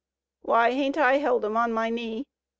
[0.41, 2.25] Why, hain't I held 'em on my knee?